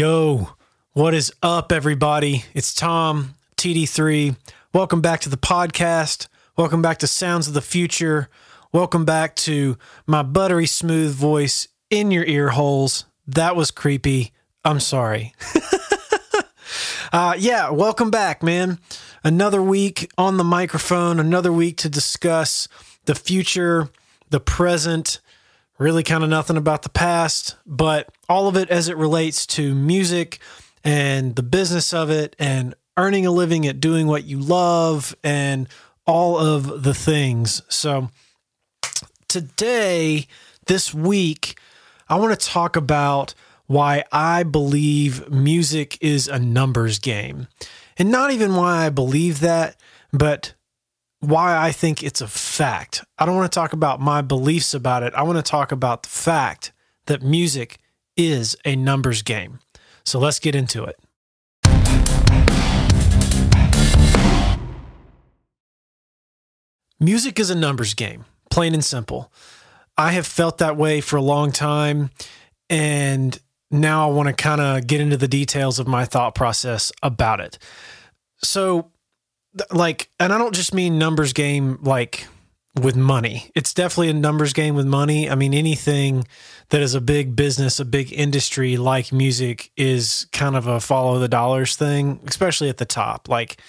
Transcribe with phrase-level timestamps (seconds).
[0.00, 0.48] Yo,
[0.94, 2.42] what is up, everybody?
[2.54, 4.34] It's Tom, TD3.
[4.72, 6.26] Welcome back to the podcast.
[6.56, 8.30] Welcome back to Sounds of the Future.
[8.72, 9.76] Welcome back to
[10.06, 13.04] my buttery smooth voice in your ear holes.
[13.26, 14.32] That was creepy.
[14.64, 15.34] I'm sorry.
[17.12, 18.78] uh, yeah, welcome back, man.
[19.22, 22.68] Another week on the microphone, another week to discuss
[23.04, 23.90] the future,
[24.30, 25.20] the present,
[25.76, 29.74] really kind of nothing about the past, but all of it as it relates to
[29.74, 30.38] music
[30.84, 35.68] and the business of it and earning a living at doing what you love and
[36.06, 37.60] all of the things.
[37.68, 38.08] So,
[39.28, 40.28] today,
[40.66, 41.58] this week,
[42.08, 43.34] I want to talk about
[43.66, 47.48] why I believe music is a numbers game.
[47.98, 49.76] And not even why I believe that,
[50.12, 50.54] but
[51.18, 53.04] why I think it's a fact.
[53.18, 55.14] I don't want to talk about my beliefs about it.
[55.14, 56.72] I want to talk about the fact
[57.06, 57.79] that music
[58.20, 59.60] is a numbers game.
[60.04, 60.98] So let's get into it.
[67.02, 69.32] Music is a numbers game, plain and simple.
[69.96, 72.10] I have felt that way for a long time.
[72.68, 73.38] And
[73.70, 77.40] now I want to kind of get into the details of my thought process about
[77.40, 77.58] it.
[78.42, 78.92] So,
[79.70, 82.26] like, and I don't just mean numbers game like
[82.74, 83.50] with money.
[83.54, 85.28] It's definitely a numbers game with money.
[85.28, 86.26] I mean, anything
[86.68, 91.18] that is a big business, a big industry like music is kind of a follow
[91.18, 93.28] the dollars thing, especially at the top.
[93.28, 93.60] Like,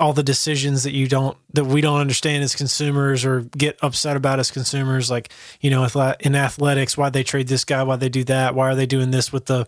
[0.00, 4.16] all the decisions that you don't that we don't understand as consumers or get upset
[4.16, 5.86] about as consumers like you know
[6.20, 9.10] in athletics why they trade this guy why they do that why are they doing
[9.10, 9.64] this with the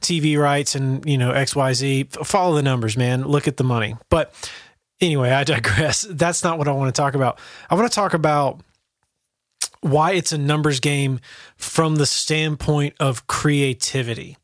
[0.00, 4.34] tv rights and you know xyz follow the numbers man look at the money but
[5.00, 7.38] anyway i digress that's not what i want to talk about
[7.70, 8.60] i want to talk about
[9.80, 11.20] why it's a numbers game
[11.56, 14.36] from the standpoint of creativity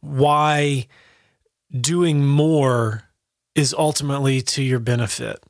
[0.00, 0.86] why
[1.80, 3.04] doing more
[3.54, 5.42] is ultimately to your benefit.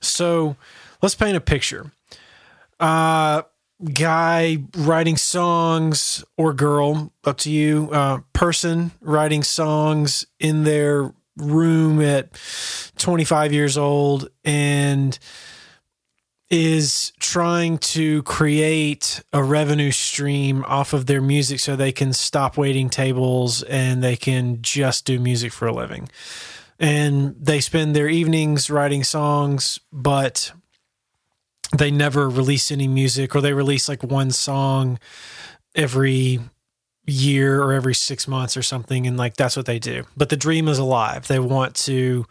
[0.00, 0.56] So
[1.00, 1.90] let's paint a picture.
[2.78, 3.42] Uh,
[3.92, 12.00] guy writing songs or girl, up to you, uh, person writing songs in their room
[12.00, 12.32] at
[12.98, 15.18] 25 years old and
[16.50, 22.58] is trying to create a revenue stream off of their music so they can stop
[22.58, 26.10] waiting tables and they can just do music for a living.
[26.78, 30.52] And they spend their evenings writing songs, but
[31.76, 34.98] they never release any music or they release like one song
[35.74, 36.38] every
[37.06, 39.06] year or every six months or something.
[39.06, 40.04] And like that's what they do.
[40.16, 41.26] But the dream is alive.
[41.26, 42.26] They want to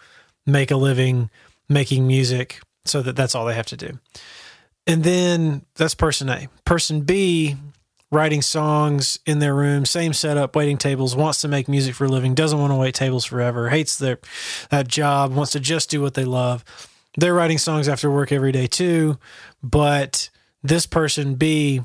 [0.45, 1.29] make a living
[1.69, 3.99] making music so that that's all they have to do.
[4.87, 6.47] And then that's person A.
[6.65, 7.55] Person B
[8.11, 12.09] writing songs in their room, same setup, waiting tables, wants to make music for a
[12.09, 14.19] living, doesn't want to wait tables forever, hates their
[14.69, 16.65] that job, wants to just do what they love.
[17.17, 19.17] They're writing songs after work every day too,
[19.63, 20.29] but
[20.61, 21.81] this person B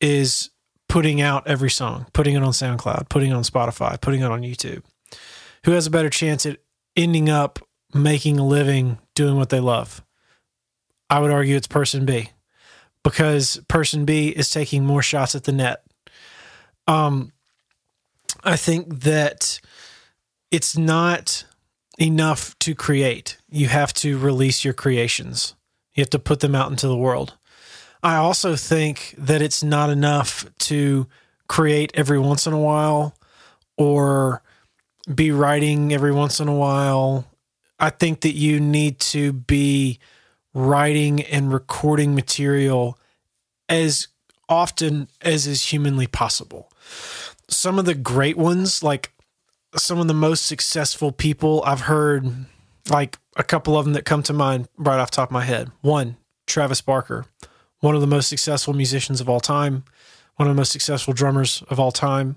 [0.00, 0.50] is
[0.88, 4.42] putting out every song, putting it on SoundCloud, putting it on Spotify, putting it on
[4.42, 4.82] YouTube.
[5.64, 6.58] Who has a better chance at
[6.96, 7.58] ending up
[7.92, 10.02] making a living doing what they love?
[11.10, 12.30] I would argue it's person B
[13.02, 15.84] because person B is taking more shots at the net.
[16.86, 17.32] Um,
[18.42, 19.60] I think that
[20.50, 21.44] it's not
[21.98, 23.38] enough to create.
[23.48, 25.54] You have to release your creations.
[25.94, 27.34] You have to put them out into the world.
[28.04, 31.06] I also think that it's not enough to
[31.48, 33.16] create every once in a while
[33.78, 34.42] or
[35.12, 37.26] be writing every once in a while.
[37.80, 39.98] I think that you need to be
[40.52, 42.98] writing and recording material
[43.70, 44.08] as
[44.50, 46.70] often as is humanly possible.
[47.48, 49.12] Some of the great ones, like
[49.76, 52.30] some of the most successful people I've heard,
[52.90, 55.70] like a couple of them that come to mind right off top of my head.
[55.80, 57.24] One, Travis Barker,
[57.84, 59.84] one of the most successful musicians of all time,
[60.36, 62.34] one of the most successful drummers of all time.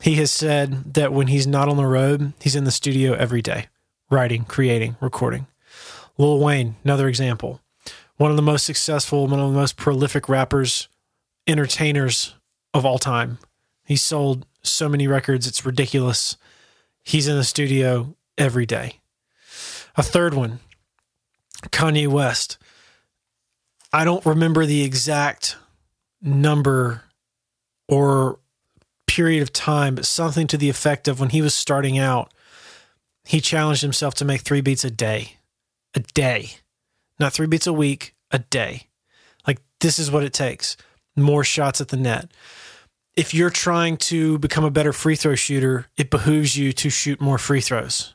[0.00, 3.42] He has said that when he's not on the road, he's in the studio every
[3.42, 3.66] day,
[4.10, 5.46] writing, creating, recording.
[6.16, 7.60] Lil Wayne, another example.
[8.16, 10.88] One of the most successful, one of the most prolific rappers,
[11.46, 12.34] entertainers
[12.72, 13.36] of all time.
[13.84, 16.38] He sold so many records, it's ridiculous.
[17.04, 19.00] He's in the studio every day.
[19.96, 20.60] A third one,
[21.64, 22.56] Kanye West.
[23.92, 25.56] I don't remember the exact
[26.20, 27.02] number
[27.88, 28.38] or
[29.06, 32.32] period of time, but something to the effect of when he was starting out,
[33.24, 35.36] he challenged himself to make three beats a day
[35.94, 36.50] a day,
[37.18, 38.88] not three beats a week, a day.
[39.46, 40.76] Like this is what it takes.
[41.16, 42.30] More shots at the net.
[43.16, 47.18] if you're trying to become a better free throw shooter, it behooves you to shoot
[47.20, 48.14] more free throws.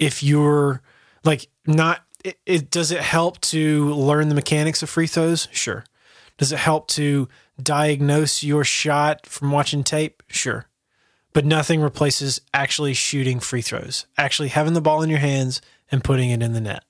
[0.00, 0.82] If you're
[1.24, 5.48] like not, it, it does it help to learn the mechanics of free throws?
[5.50, 5.84] Sure.
[6.38, 7.28] Does it help to
[7.62, 10.22] diagnose your shot from watching tape?
[10.28, 10.66] Sure.
[11.32, 16.02] But nothing replaces actually shooting free throws, actually having the ball in your hands and
[16.02, 16.84] putting it in the net.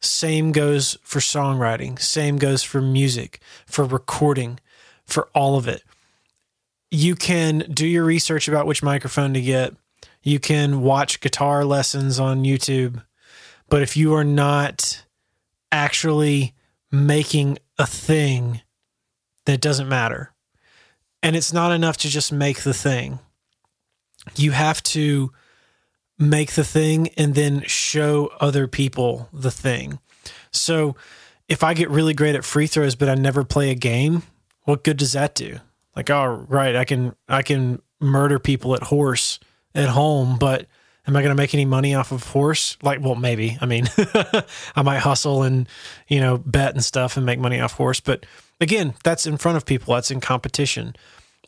[0.00, 4.60] Same goes for songwriting, same goes for music, for recording,
[5.04, 5.82] for all of it.
[6.90, 9.74] You can do your research about which microphone to get.
[10.22, 13.02] You can watch guitar lessons on YouTube.
[13.68, 15.04] But if you are not
[15.70, 16.54] actually
[16.90, 18.62] making a thing,
[19.44, 20.32] then it doesn't matter.
[21.22, 23.18] And it's not enough to just make the thing.
[24.36, 25.32] You have to
[26.18, 29.98] make the thing and then show other people the thing.
[30.50, 30.96] So
[31.48, 34.22] if I get really great at free throws but I never play a game,
[34.64, 35.58] what good does that do?
[35.96, 39.40] Like, oh right, I can I can murder people at horse
[39.74, 40.66] at home, but
[41.08, 42.76] am I going to make any money off of horse?
[42.82, 43.56] Like, well, maybe.
[43.60, 43.88] I mean,
[44.76, 45.66] I might hustle and
[46.06, 48.26] you know bet and stuff and make money off horse, but
[48.60, 49.94] again, that's in front of people.
[49.94, 50.94] That's in competition.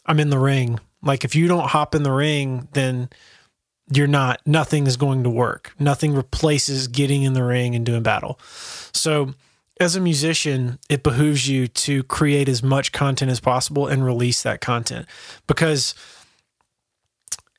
[0.07, 0.81] I'm in the ring.
[1.03, 3.11] Like, if you don't hop in the ring, then
[3.93, 8.05] you're not nothing is going to work nothing replaces getting in the ring and doing
[8.05, 8.39] battle
[8.93, 9.35] so
[9.81, 14.45] as a musician it behooves you to create as much content as possible and release
[14.45, 15.07] that content
[15.49, 15.93] because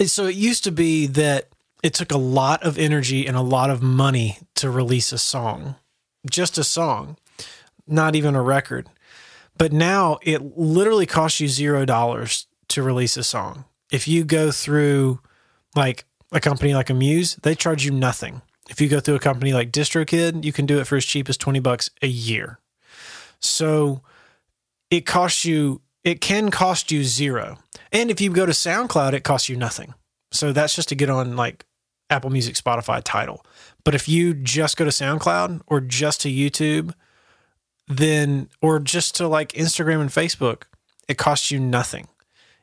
[0.05, 1.50] so it used to be that
[1.83, 5.75] it took a lot of energy and a lot of money to release a song
[6.29, 7.17] just a song
[7.87, 8.89] not even a record
[9.57, 14.51] but now it literally costs you zero dollars to release a song if you go
[14.51, 15.19] through
[15.75, 18.41] like a company like Amuse, they charge you nothing.
[18.69, 21.27] If you go through a company like DistroKid, you can do it for as cheap
[21.29, 22.59] as 20 bucks a year.
[23.39, 24.01] So
[24.89, 27.57] it costs you, it can cost you zero.
[27.91, 29.93] And if you go to SoundCloud, it costs you nothing.
[30.31, 31.65] So that's just to get on like
[32.11, 33.43] Apple Music, Spotify Tidal.
[33.83, 36.93] But if you just go to SoundCloud or just to YouTube,
[37.87, 40.63] then, or just to like Instagram and Facebook,
[41.07, 42.07] it costs you nothing.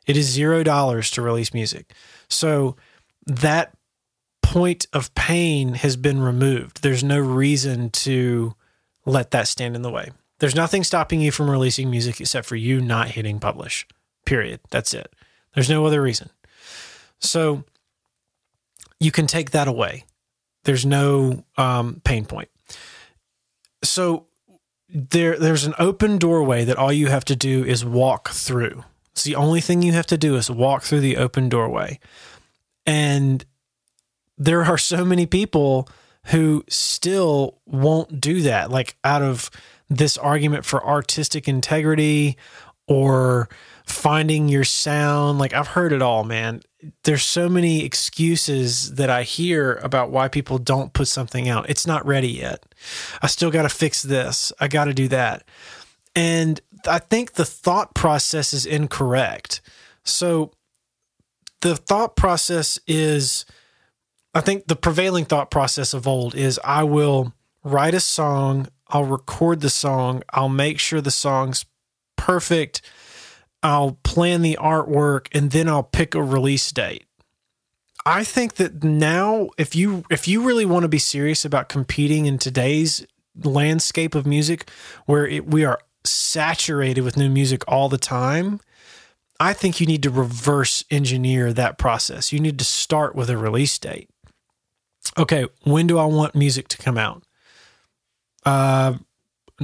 [0.07, 1.93] It is zero dollars to release music.
[2.29, 2.77] So
[3.27, 3.75] that
[4.43, 6.83] point of pain has been removed.
[6.83, 8.55] There's no reason to
[9.05, 10.11] let that stand in the way.
[10.39, 13.87] There's nothing stopping you from releasing music except for you not hitting publish.
[14.25, 14.61] Period.
[14.71, 15.13] That's it.
[15.55, 16.31] There's no other reason.
[17.19, 17.65] So
[19.01, 20.05] you can take that away.
[20.65, 22.49] There's no um, pain point.
[23.83, 24.27] So
[24.89, 28.85] there, there's an open doorway that all you have to do is walk through.
[29.13, 31.99] It's the only thing you have to do is walk through the open doorway.
[32.87, 33.45] And
[34.37, 35.89] there are so many people
[36.27, 39.51] who still won't do that, like out of
[39.89, 42.37] this argument for artistic integrity
[42.87, 43.49] or
[43.89, 45.39] finding your sound.
[45.39, 46.63] Like I've heard it all, man.
[47.05, 51.69] There's so many excuses that I hear about why people don't put something out.
[51.69, 52.65] It's not ready yet.
[53.21, 54.53] I still got to fix this.
[54.61, 55.45] I got to do that.
[56.15, 59.61] And I think the thought process is incorrect.
[60.05, 60.53] So
[61.61, 63.45] the thought process is
[64.35, 67.33] I think the prevailing thought process of old is I will
[67.65, 71.65] write a song, I'll record the song, I'll make sure the song's
[72.17, 72.83] perfect,
[73.63, 77.05] I'll plan the artwork, and then I'll pick a release date.
[78.07, 82.27] I think that now if you if you really want to be serious about competing
[82.27, 83.07] in today's
[83.45, 84.71] landscape of music
[85.07, 88.61] where it, we are saturated with new music all the time,
[89.41, 92.33] I think you need to reverse engineer that process.
[92.33, 94.09] You need to start with a release date.
[95.17, 97.23] Okay, when do I want music to come out?
[98.45, 98.95] Uh,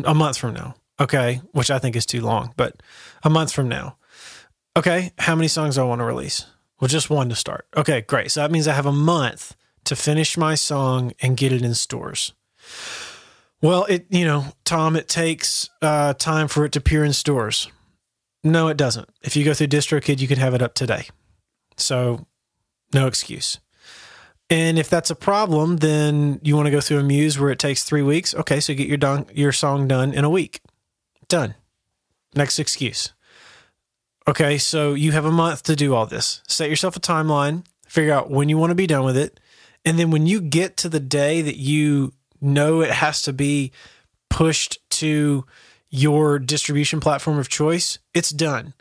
[0.04, 0.74] a month from now.
[1.00, 2.82] Okay, which I think is too long, but
[3.22, 3.96] a month from now.
[4.76, 6.46] Okay, how many songs do I want to release?
[6.80, 7.66] Well, just one to start.
[7.76, 8.30] Okay, great.
[8.30, 11.74] So that means I have a month to finish my song and get it in
[11.74, 12.32] stores.
[13.62, 17.70] Well, it you know, Tom, it takes uh, time for it to appear in stores.
[18.42, 19.08] No, it doesn't.
[19.22, 21.06] If you go through DistroKid, you can have it up today.
[21.76, 22.26] So,
[22.92, 23.58] no excuse.
[24.50, 27.84] And if that's a problem, then you want to go through Amuse where it takes
[27.84, 28.34] three weeks.
[28.34, 30.60] Okay, so get your don- your song done in a week.
[31.34, 31.56] Done.
[32.36, 33.12] Next excuse.
[34.28, 36.40] Okay, so you have a month to do all this.
[36.46, 39.40] Set yourself a timeline, figure out when you want to be done with it.
[39.84, 43.72] And then when you get to the day that you know it has to be
[44.30, 45.44] pushed to
[45.90, 48.72] your distribution platform of choice, it's done.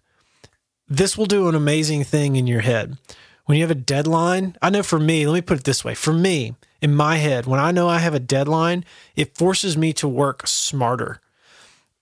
[0.87, 2.99] This will do an amazing thing in your head.
[3.45, 5.95] When you have a deadline, I know for me, let me put it this way
[5.95, 9.91] for me, in my head, when I know I have a deadline, it forces me
[9.93, 11.19] to work smarter.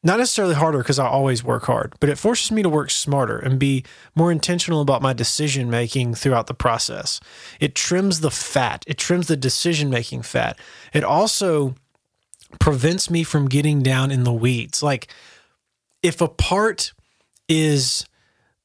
[0.03, 3.38] Not necessarily harder because I always work hard, but it forces me to work smarter
[3.38, 3.84] and be
[4.15, 7.20] more intentional about my decision making throughout the process.
[7.60, 10.58] It trims the fat, it trims the decision making fat.
[10.93, 11.75] It also
[12.60, 14.81] prevents me from getting down in the weeds.
[14.81, 15.13] Like
[16.01, 16.93] if a part
[17.48, 18.05] is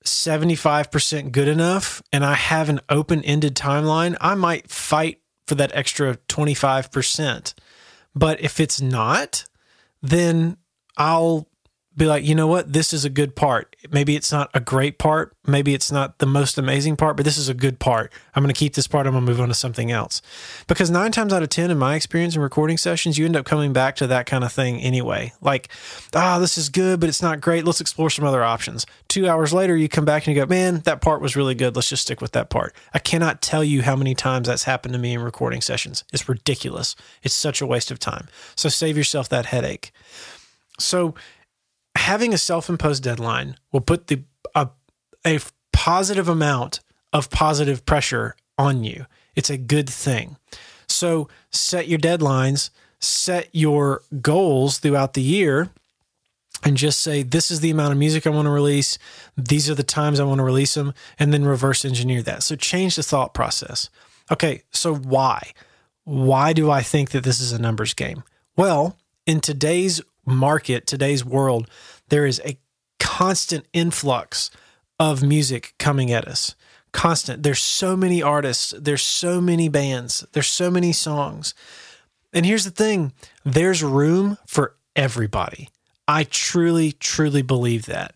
[0.04, 5.74] 75% good enough and I have an open ended timeline, I might fight for that
[5.74, 7.54] extra 25%.
[8.14, 9.44] But if it's not,
[10.02, 10.56] then
[10.96, 11.46] I'll
[11.96, 12.74] be like, you know what?
[12.74, 13.74] This is a good part.
[13.90, 15.34] Maybe it's not a great part.
[15.46, 18.12] Maybe it's not the most amazing part, but this is a good part.
[18.34, 19.06] I'm going to keep this part.
[19.06, 20.20] I'm going to move on to something else.
[20.66, 23.46] Because nine times out of 10, in my experience in recording sessions, you end up
[23.46, 25.32] coming back to that kind of thing anyway.
[25.40, 25.68] Like,
[26.14, 27.64] ah, oh, this is good, but it's not great.
[27.64, 28.84] Let's explore some other options.
[29.08, 31.76] Two hours later, you come back and you go, man, that part was really good.
[31.76, 32.74] Let's just stick with that part.
[32.92, 36.04] I cannot tell you how many times that's happened to me in recording sessions.
[36.12, 36.94] It's ridiculous.
[37.22, 38.28] It's such a waste of time.
[38.54, 39.92] So save yourself that headache.
[40.78, 41.14] So,
[41.96, 44.22] having a self-imposed deadline will put the
[44.54, 44.68] a,
[45.26, 45.40] a
[45.72, 46.80] positive amount
[47.12, 49.06] of positive pressure on you.
[49.34, 50.36] It's a good thing.
[50.88, 55.70] So, set your deadlines, set your goals throughout the year
[56.64, 58.98] and just say this is the amount of music I want to release,
[59.36, 62.42] these are the times I want to release them and then reverse engineer that.
[62.42, 63.90] So change the thought process.
[64.30, 65.52] Okay, so why?
[66.04, 68.22] Why do I think that this is a numbers game?
[68.56, 71.68] Well, in today's market, today's world,
[72.08, 72.58] there is a
[72.98, 74.50] constant influx
[74.98, 76.54] of music coming at us.
[76.92, 77.42] Constant.
[77.42, 81.54] There's so many artists, there's so many bands, there's so many songs.
[82.32, 83.12] And here's the thing
[83.44, 85.68] there's room for everybody.
[86.08, 88.14] I truly, truly believe that.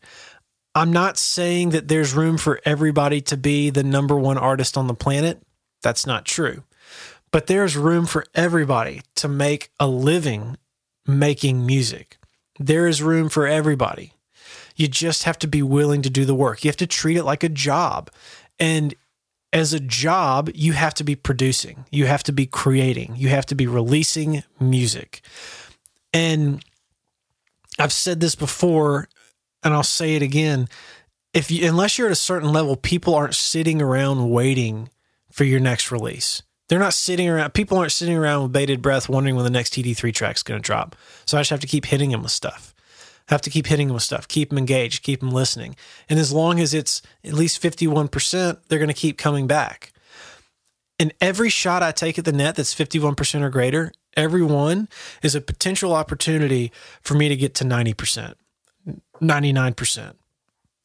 [0.74, 4.86] I'm not saying that there's room for everybody to be the number one artist on
[4.86, 5.42] the planet.
[5.82, 6.62] That's not true.
[7.32, 10.56] But there's room for everybody to make a living
[11.07, 12.19] making music.
[12.59, 14.12] There is room for everybody.
[14.76, 16.64] You just have to be willing to do the work.
[16.64, 18.11] You have to treat it like a job.
[18.59, 18.95] And
[19.52, 23.47] as a job, you have to be producing, you have to be creating, you have
[23.47, 25.23] to be releasing music.
[26.12, 26.64] And
[27.78, 29.09] I've said this before
[29.62, 30.69] and I'll say it again.
[31.33, 34.90] If you unless you're at a certain level, people aren't sitting around waiting
[35.30, 36.42] for your next release.
[36.70, 37.52] They're not sitting around.
[37.52, 40.62] People aren't sitting around with bated breath, wondering when the next TD3 track is going
[40.62, 40.94] to drop.
[41.26, 42.72] So I just have to keep hitting them with stuff.
[43.28, 44.28] I have to keep hitting them with stuff.
[44.28, 45.02] Keep them engaged.
[45.02, 45.74] Keep them listening.
[46.08, 49.92] And as long as it's at least fifty-one percent, they're going to keep coming back.
[51.00, 54.88] And every shot I take at the net that's fifty-one percent or greater, every one
[55.24, 56.70] is a potential opportunity
[57.02, 58.36] for me to get to ninety percent,
[59.20, 60.20] ninety-nine percent,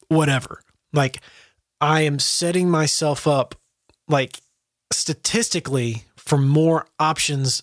[0.08, 0.62] whatever.
[0.92, 1.20] Like
[1.80, 3.54] I am setting myself up
[4.08, 4.40] like
[4.92, 7.62] statistically for more options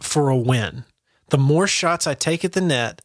[0.00, 0.84] for a win.
[1.30, 3.00] The more shots I take at the net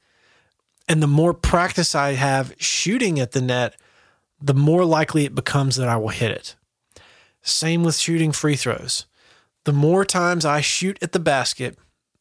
[0.87, 3.75] and the more practice I have shooting at the net,
[4.41, 6.55] the more likely it becomes that I will hit it.
[7.41, 9.05] Same with shooting free throws.
[9.65, 11.77] The more times I shoot at the basket,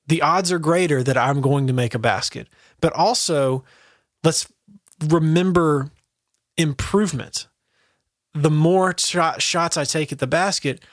[0.06, 2.48] the odds are greater that I'm going to make a basket.
[2.80, 3.64] But also,
[4.22, 4.50] let's
[5.04, 5.90] remember
[6.56, 7.46] improvement.
[8.34, 10.84] The more shot, shots I take at the basket,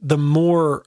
[0.00, 0.84] the more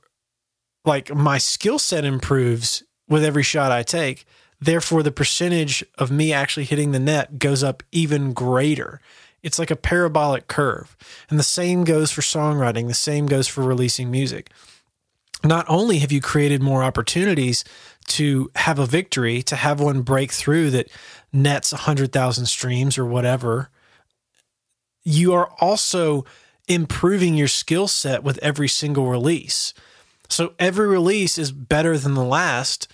[0.85, 4.25] like my skill set improves with every shot I take.
[4.59, 9.01] Therefore, the percentage of me actually hitting the net goes up even greater.
[9.43, 10.95] It's like a parabolic curve.
[11.29, 14.51] And the same goes for songwriting, the same goes for releasing music.
[15.43, 17.63] Not only have you created more opportunities
[18.09, 20.89] to have a victory, to have one break through that
[21.33, 23.69] nets 100,000 streams or whatever,
[25.03, 26.25] you are also
[26.67, 29.73] improving your skill set with every single release.
[30.29, 32.87] So every release is better than the last,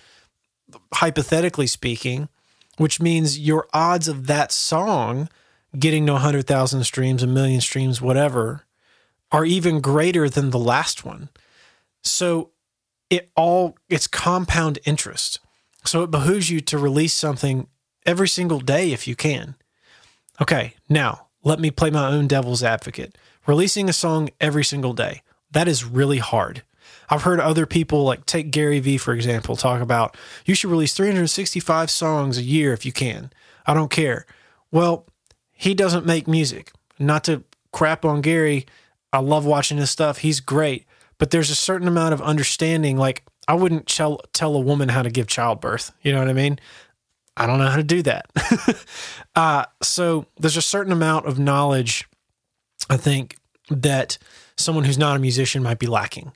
[0.94, 2.28] hypothetically speaking,
[2.78, 5.28] which means your odds of that song
[5.78, 8.64] getting to 100,000 streams, a million streams, whatever,
[9.30, 11.28] are even greater than the last one.
[12.02, 12.50] So
[13.10, 15.40] it all, it's compound interest.
[15.84, 17.68] So it behooves you to release something
[18.06, 19.54] every single day if you can.
[20.40, 23.16] Okay, now let me play my own devil's advocate
[23.48, 25.22] releasing a song every single day.
[25.50, 26.62] That is really hard.
[27.08, 30.92] I've heard other people, like take Gary Vee, for example, talk about you should release
[30.92, 33.32] 365 songs a year if you can.
[33.66, 34.26] I don't care.
[34.70, 35.06] Well,
[35.50, 36.70] he doesn't make music.
[36.98, 38.66] Not to crap on Gary.
[39.12, 40.18] I love watching his stuff.
[40.18, 40.86] He's great.
[41.16, 42.98] But there's a certain amount of understanding.
[42.98, 45.92] Like, I wouldn't tell, tell a woman how to give childbirth.
[46.02, 46.58] You know what I mean?
[47.36, 48.30] I don't know how to do that.
[49.34, 52.06] uh, so there's a certain amount of knowledge
[52.90, 53.37] I think
[53.70, 54.18] that
[54.56, 56.32] someone who's not a musician might be lacking.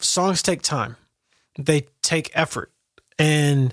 [0.00, 0.96] Songs take time,
[1.58, 2.70] they take effort.
[3.18, 3.72] And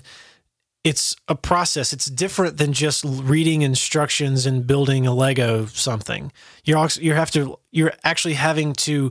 [0.84, 1.94] it's a process.
[1.94, 6.30] It's different than just reading instructions and building a Lego something.
[6.64, 9.10] You're also, you have to you're actually having to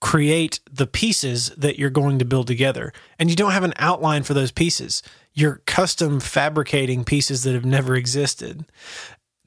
[0.00, 2.92] create the pieces that you're going to build together.
[3.18, 5.02] And you don't have an outline for those pieces.
[5.32, 8.66] You're custom fabricating pieces that have never existed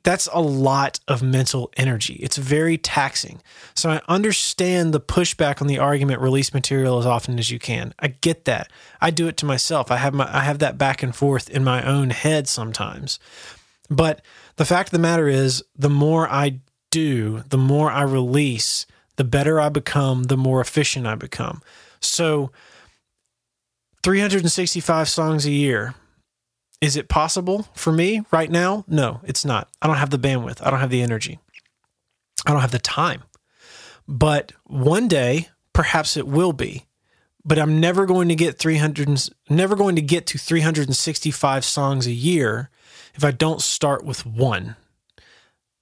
[0.03, 2.13] that's a lot of mental energy.
[2.15, 3.41] It's very taxing.
[3.75, 7.93] So I understand the pushback on the argument release material as often as you can.
[7.99, 8.71] I get that.
[9.01, 9.91] I do it to myself.
[9.91, 13.19] I have my I have that back and forth in my own head sometimes.
[13.89, 14.21] But
[14.55, 16.59] the fact of the matter is the more I
[16.91, 18.85] do, the more I release,
[19.17, 21.61] the better I become, the more efficient I become.
[21.99, 22.51] So
[24.03, 25.95] 365 songs a year
[26.81, 28.85] is it possible for me right now?
[28.87, 29.69] No, it's not.
[29.81, 30.65] I don't have the bandwidth.
[30.65, 31.39] I don't have the energy.
[32.45, 33.23] I don't have the time.
[34.07, 36.85] But one day, perhaps it will be.
[37.43, 42.11] But I'm never going to get 300 never going to get to 365 songs a
[42.11, 42.69] year
[43.15, 44.75] if I don't start with one.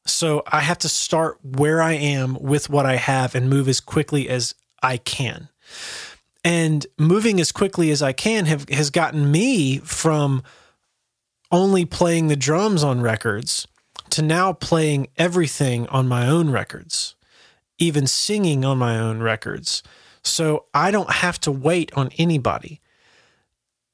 [0.06, 3.80] So I have to start where I am with what I have and move as
[3.80, 5.50] quickly as I can.
[6.44, 10.44] And moving as quickly as I can have has gotten me from
[11.56, 13.66] only playing the drums on records
[14.10, 17.16] to now playing everything on my own records,
[17.78, 19.82] even singing on my own records.
[20.22, 22.82] So I don't have to wait on anybody.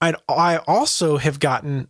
[0.02, 1.88] I'd, I also have gotten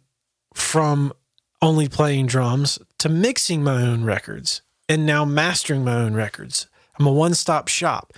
[0.54, 1.14] from
[1.62, 6.68] only playing drums to mixing my own records and now mastering my own records.
[7.00, 8.12] I'm a one stop shop.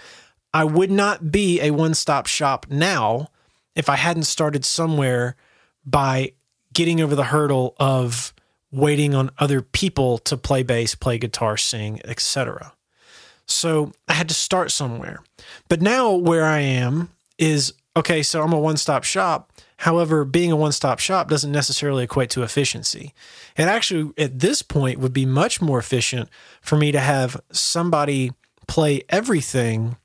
[0.56, 3.28] I would not be a one stop shop now
[3.76, 5.36] if I hadn't started somewhere
[5.86, 6.34] by
[6.74, 8.34] getting over the hurdle of
[8.72, 12.74] waiting on other people to play bass, play guitar, sing, etc.
[13.46, 15.20] So I had to start somewhere.
[15.70, 19.52] But now where I am is okay, so I'm a one stop shop.
[19.78, 23.14] However, being a one stop shop doesn't necessarily equate to efficiency.
[23.58, 26.30] It actually, at this point, would be much more efficient
[26.62, 28.32] for me to have somebody
[28.68, 29.98] play everything.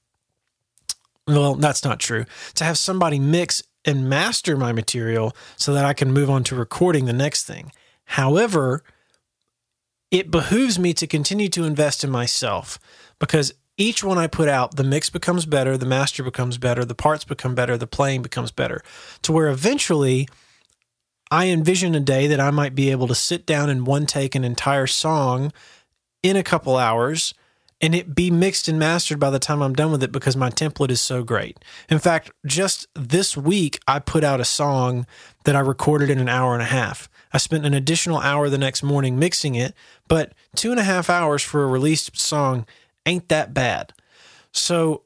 [1.27, 2.25] Well, that's not true.
[2.57, 6.57] To have somebody mix and master my material so that I can move on to
[6.57, 7.73] recording the next thing.
[8.05, 8.83] However,
[10.11, 12.79] it behooves me to continue to invest in myself
[13.19, 16.95] because each one I put out, the mix becomes better, the master becomes better, the
[16.95, 18.83] parts become better, the playing becomes better,
[19.23, 20.29] to where eventually
[21.31, 24.35] I envision a day that I might be able to sit down and one take
[24.35, 25.53] an entire song
[26.23, 27.35] in a couple hours
[27.81, 30.51] and it be mixed and mastered by the time I'm done with it because my
[30.51, 31.59] template is so great.
[31.89, 35.07] In fact, just this week, I put out a song
[35.45, 37.09] that I recorded in an hour and a half.
[37.33, 39.75] I spent an additional hour the next morning mixing it,
[40.09, 42.67] but two and a half hours for a released song
[43.07, 43.93] ain't that bad.
[44.51, 45.03] So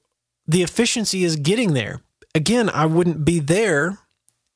[0.46, 2.00] the efficiency is getting there.
[2.34, 3.98] Again, I wouldn't be there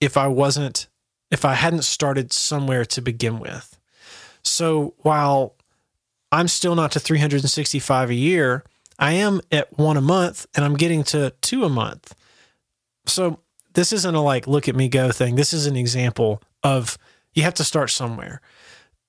[0.00, 0.88] if I wasn't,
[1.30, 3.78] if I hadn't started somewhere to begin with.
[4.42, 5.55] So while
[6.32, 8.64] I'm still not to 365 a year.
[8.98, 12.14] I am at one a month and I'm getting to two a month.
[13.06, 13.40] So
[13.74, 15.36] this isn't a like, look at me go thing.
[15.36, 16.98] This is an example of
[17.34, 18.40] you have to start somewhere.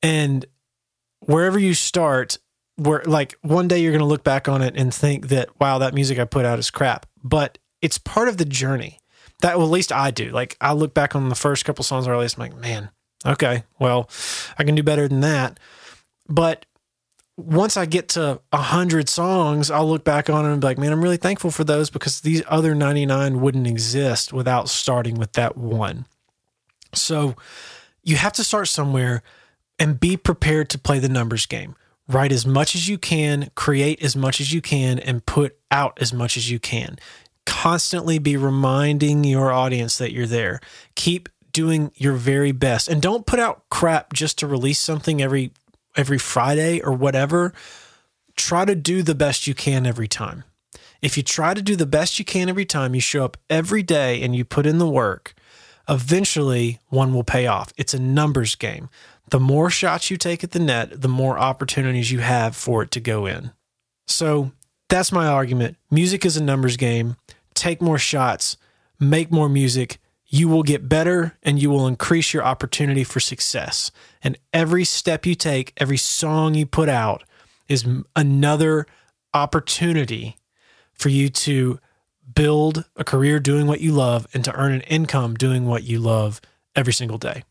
[0.04, 0.46] And
[1.22, 2.38] wherever you start,
[2.76, 5.80] where like one day you're going to look back on it and think that, wow,
[5.80, 7.06] that music I put out is crap.
[7.24, 9.00] But it's part of the journey.
[9.42, 10.30] That, well, at least I do.
[10.32, 12.90] Like I look back on the first couple songs I released, I'm like, man,
[13.26, 14.10] okay, well,
[14.58, 15.60] I can do better than that.
[16.28, 16.66] But
[17.38, 20.80] once I get to a hundred songs, I'll look back on it and be like,
[20.80, 25.34] man, I'm really thankful for those because these other 99 wouldn't exist without starting with
[25.34, 26.08] that one.
[26.94, 27.36] So
[28.04, 29.22] you have to start somewhere
[29.78, 31.76] and be prepared to play the numbers game.
[32.08, 36.02] Write as much as you can, create as much as you can, and put out
[36.02, 36.98] as much as you can.
[37.46, 40.60] Constantly be reminding your audience that you're there.
[40.96, 45.52] Keep doing your very best and don't put out crap just to release something every
[45.98, 47.54] every Friday or whatever,
[48.36, 50.44] try to do the best you can every time.
[51.02, 53.84] If you try to do the best you can every time, you show up every
[53.84, 55.34] day and you put in the work,
[55.90, 57.74] eventually one will pay off.
[57.78, 58.90] It's a numbers game.
[59.30, 62.92] The more shots you take at the net, the more opportunities you have for it
[62.92, 63.52] to go in.
[64.08, 64.52] So
[64.90, 65.76] that's my argument.
[65.92, 67.18] Music is a numbers game.
[67.54, 68.56] Take more shots,
[69.00, 73.92] make more music, you will get better and you will increase your opportunity for success.
[74.22, 77.24] And every step you take, every song you put out
[77.68, 78.86] is another
[79.34, 80.38] opportunity
[80.94, 81.80] for you to
[82.34, 86.00] build a career doing what you love and to earn an income doing what you
[86.00, 86.42] love
[86.76, 87.44] every single day.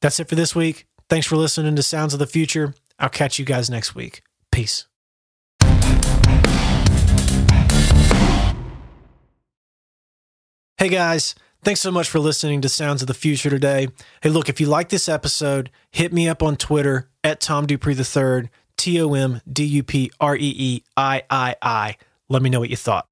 [0.00, 0.86] That's it for this week.
[1.08, 2.74] Thanks for listening to Sounds of the Future.
[2.98, 4.22] I'll catch you guys next week.
[4.50, 4.86] Peace.
[10.78, 11.34] Hey guys.
[11.62, 13.88] Thanks so much for listening to Sounds of the Future today.
[14.22, 17.96] Hey, look, if you like this episode, hit me up on Twitter at Tom Dupree
[17.96, 21.96] III, T O M D U P R E E I I I.
[22.28, 23.08] Let me know what you thought.